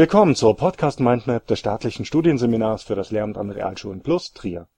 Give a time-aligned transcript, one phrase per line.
[0.00, 4.68] Willkommen zur Podcast Mindmap des staatlichen Studienseminars für das Lehramt an Realschulen Plus Trier.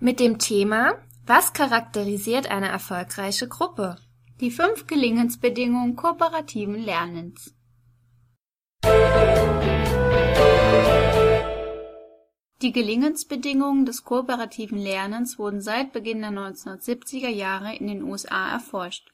[0.00, 0.94] Mit dem Thema
[1.24, 3.98] Was charakterisiert eine erfolgreiche Gruppe?
[4.40, 7.54] Die fünf Gelingensbedingungen kooperativen Lernens.
[12.60, 19.12] Die Gelingensbedingungen des kooperativen Lernens wurden seit Beginn der 1970er Jahre in den USA erforscht.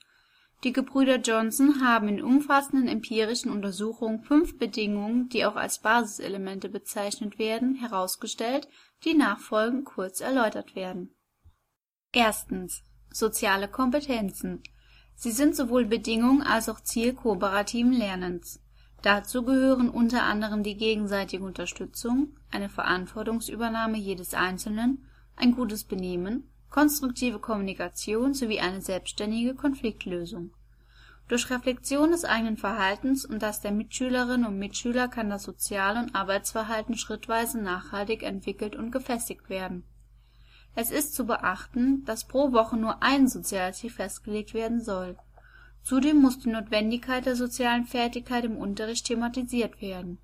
[0.63, 7.39] Die Gebrüder Johnson haben in umfassenden empirischen Untersuchungen fünf Bedingungen, die auch als Basiselemente bezeichnet
[7.39, 8.67] werden, herausgestellt,
[9.05, 11.15] die nachfolgend kurz erläutert werden.
[13.11, 14.63] Soziale Kompetenzen.
[15.17, 18.64] Sie sind sowohl Bedingung als auch Ziel kooperativen Lernens
[19.05, 27.39] Dazu gehören unter anderem die gegenseitige Unterstützung, eine Verantwortungsübernahme jedes Einzelnen, ein gutes Benehmen, konstruktive
[27.39, 30.55] Kommunikation sowie eine selbstständige Konfliktlösung.
[31.29, 36.15] Durch Reflexion des eigenen Verhaltens und das der Mitschülerinnen und Mitschüler kann das Sozial und
[36.15, 39.85] Arbeitsverhalten schrittweise nachhaltig entwickelt und gefestigt werden.
[40.75, 45.19] Es ist zu beachten, dass pro Woche nur ein Sozialziel festgelegt werden soll
[45.85, 50.19] Zudem muss die Notwendigkeit der sozialen Fertigkeit im Unterricht thematisiert werden.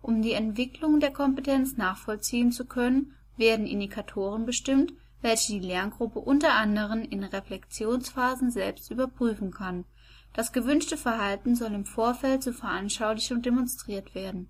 [0.00, 6.54] Um die Entwicklung der Kompetenz nachvollziehen zu können, werden Indikatoren bestimmt, welche die Lerngruppe unter
[6.54, 9.84] anderem in Reflexionsphasen selbst überprüfen kann.
[10.32, 14.48] Das gewünschte Verhalten soll im Vorfeld zur Veranschaulichung demonstriert werden.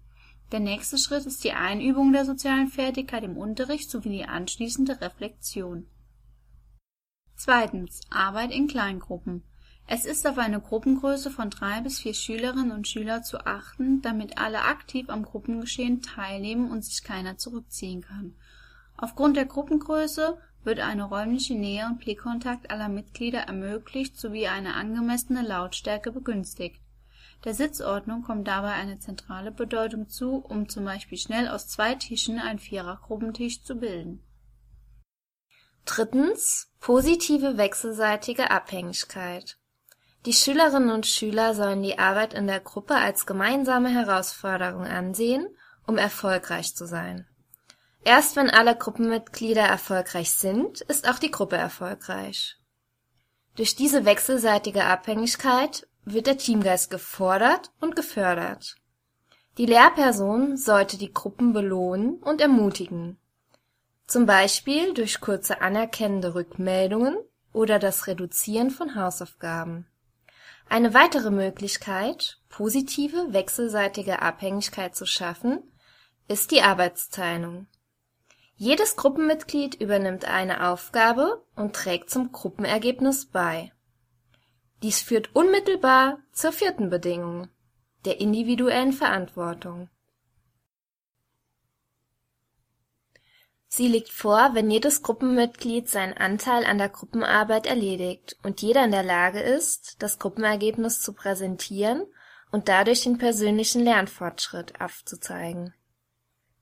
[0.53, 5.87] Der nächste Schritt ist die Einübung der sozialen Fertigkeit im Unterricht sowie die anschließende Reflexion.
[7.35, 9.43] Zweitens Arbeit in Kleingruppen
[9.93, 14.39] es ist auf eine Gruppengröße von drei bis vier Schülerinnen und Schüler zu achten, damit
[14.39, 18.37] alle aktiv am Gruppengeschehen teilnehmen und sich keiner zurückziehen kann.
[18.97, 25.43] Aufgrund der Gruppengröße wird eine räumliche Nähe und Blickkontakt aller Mitglieder ermöglicht sowie eine angemessene
[25.43, 26.81] Lautstärke begünstigt.
[27.43, 32.39] Der Sitzordnung kommt dabei eine zentrale Bedeutung zu, um zum Beispiel schnell aus zwei Tischen
[32.39, 34.23] einen Vierergruppentisch zu bilden.
[35.85, 36.69] Drittens.
[36.79, 39.60] Positive wechselseitige Abhängigkeit
[40.27, 45.47] die Schülerinnen und Schüler sollen die Arbeit in der Gruppe als gemeinsame Herausforderung ansehen,
[45.87, 47.27] um erfolgreich zu sein.
[48.05, 52.59] Erst wenn alle Gruppenmitglieder erfolgreich sind, ist auch die Gruppe erfolgreich.
[53.57, 58.77] Durch diese wechselseitige Abhängigkeit wird der Teamgeist gefordert und gefördert.
[59.59, 63.19] Die Lehrperson sollte die Gruppen belohnen und ermutigen,
[64.07, 67.17] zum Beispiel durch kurze anerkennende Rückmeldungen
[67.53, 69.87] oder das Reduzieren von Hausaufgaben
[70.71, 75.63] eine weitere Möglichkeit, positive wechselseitige Abhängigkeit zu schaffen,
[76.29, 77.67] ist die Arbeitsteilung.
[78.55, 83.73] Jedes Gruppenmitglied übernimmt eine Aufgabe und trägt zum Gruppenergebnis bei.
[84.83, 87.49] Dies führt unmittelbar zur vierten Bedingung,
[88.05, 89.91] der individuellen Verantwortung
[93.73, 98.91] Sie liegt vor, wenn jedes Gruppenmitglied seinen Anteil an der Gruppenarbeit erledigt und jeder in
[98.91, 102.05] der Lage ist, das Gruppenergebnis zu präsentieren
[102.51, 105.73] und dadurch den persönlichen Lernfortschritt aufzuzeigen.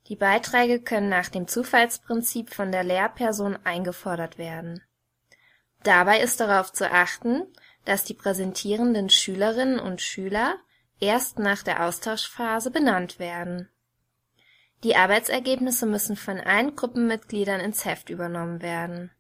[0.08, 4.82] Die Beiträge können nach dem Zufallsprinzip von der Lehrperson eingefordert werden.
[5.84, 7.46] Dabei ist darauf zu achten,
[7.86, 10.56] dass die präsentierenden Schülerinnen und Schüler
[11.00, 13.70] erst nach der Austauschphase benannt werden
[14.84, 19.10] die Arbeitsergebnisse müssen von allen Gruppenmitgliedern ins Heft übernommen werden.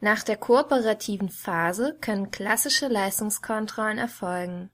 [0.00, 4.70] Nach der kooperativen Phase können klassische Leistungskontrollen erfolgen,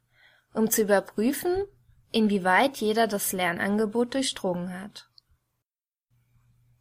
[0.52, 1.64] um zu überprüfen,
[2.12, 5.08] inwieweit jeder das Lernangebot durchdrungen hat.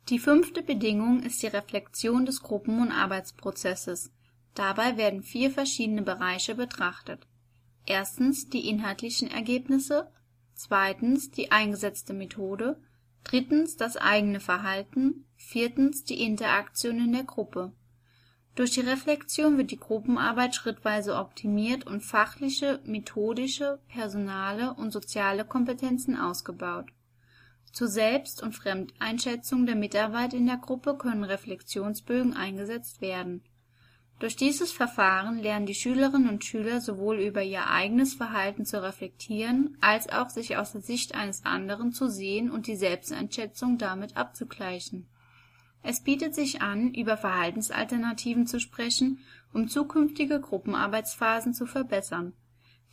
[0.10, 4.12] Die fünfte Bedingung ist die Reflexion des Gruppen- und Arbeitsprozesses.
[4.54, 7.26] Dabei werden vier verschiedene Bereiche betrachtet.
[7.86, 10.12] Erstens die inhaltlichen Ergebnisse,
[10.54, 12.82] zweitens die eingesetzte Methode
[13.24, 17.72] drittens das eigene Verhalten, viertens die Interaktion in der Gruppe.
[18.56, 26.18] Durch die Reflexion wird die Gruppenarbeit schrittweise optimiert und fachliche, methodische, personale und soziale Kompetenzen
[26.18, 26.92] ausgebaut.
[27.72, 33.44] Zur Selbst und Fremdeinschätzung der Mitarbeit in der Gruppe können Reflexionsbögen eingesetzt werden
[34.24, 39.78] durch dieses Verfahren lernen die Schülerinnen und Schüler sowohl über ihr eigenes Verhalten zu reflektieren
[39.82, 45.10] als auch sich aus der Sicht eines anderen zu sehen und die Selbsteinschätzung damit abzugleichen.
[45.82, 49.20] Es bietet sich an, über Verhaltensalternativen zu sprechen,
[49.52, 52.32] um zukünftige Gruppenarbeitsphasen zu verbessern.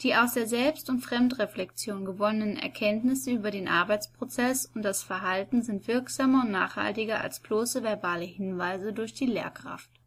[0.01, 5.87] Die aus der Selbst und Fremdreflexion gewonnenen Erkenntnisse über den Arbeitsprozess und das Verhalten sind
[5.87, 10.00] wirksamer und nachhaltiger als bloße verbale Hinweise durch die Lehrkraft.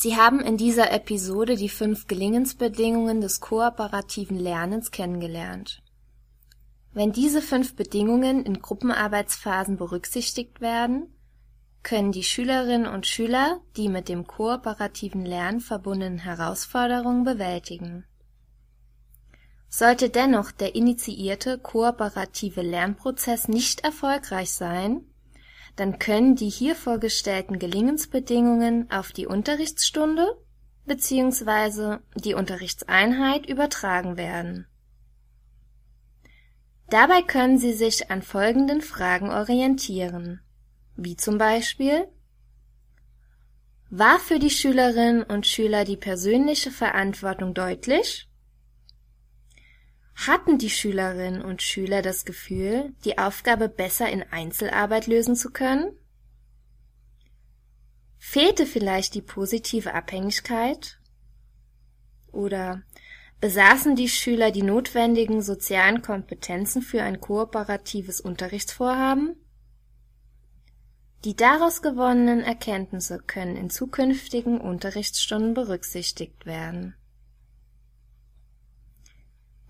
[0.00, 5.82] Sie haben in dieser Episode die fünf Gelingensbedingungen des kooperativen Lernens kennengelernt.
[6.92, 11.12] Wenn diese fünf Bedingungen in Gruppenarbeitsphasen berücksichtigt werden,
[11.82, 18.04] können die Schülerinnen und Schüler die mit dem kooperativen Lernen verbundenen Herausforderungen bewältigen.
[19.68, 25.08] Sollte dennoch der initiierte kooperative Lernprozess nicht erfolgreich sein,
[25.78, 30.36] dann können die hier vorgestellten Gelingensbedingungen auf die Unterrichtsstunde
[30.86, 31.98] bzw.
[32.16, 34.66] die Unterrichtseinheit übertragen werden.
[36.90, 40.40] Dabei können Sie sich an folgenden Fragen orientieren,
[40.96, 42.08] wie zum Beispiel
[43.88, 48.27] War für die Schülerinnen und Schüler die persönliche Verantwortung deutlich?
[50.26, 55.96] Hatten die Schülerinnen und Schüler das Gefühl, die Aufgabe besser in Einzelarbeit lösen zu können?
[58.18, 60.98] Fehlte vielleicht die positive Abhängigkeit?
[62.32, 62.82] Oder
[63.40, 69.36] besaßen die Schüler die notwendigen sozialen Kompetenzen für ein kooperatives Unterrichtsvorhaben?
[71.24, 76.97] Die daraus gewonnenen Erkenntnisse können in zukünftigen Unterrichtsstunden berücksichtigt werden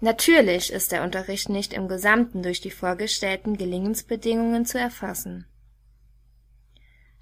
[0.00, 5.47] Natürlich ist der Unterricht nicht im Gesamten durch die vorgestellten Gelingensbedingungen zu erfassen.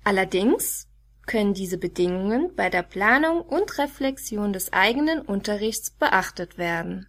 [0.05, 0.87] Allerdings
[1.27, 7.09] können diese Bedingungen bei der Planung und Reflexion des eigenen Unterrichts beachtet werden.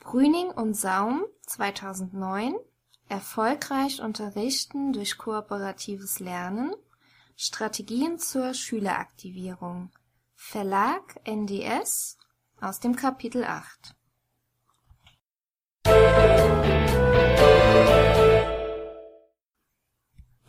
[0.00, 2.54] Brüning und Saum 2009
[3.08, 6.72] Erfolgreich unterrichten durch kooperatives Lernen
[7.40, 9.92] Strategien zur Schüleraktivierung.
[10.34, 12.18] Verlag NDS
[12.60, 13.94] aus dem Kapitel 8.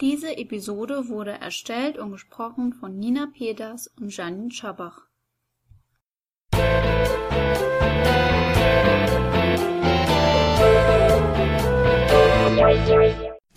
[0.01, 5.05] Diese Episode wurde erstellt und gesprochen von Nina Peters und Janine Schabach.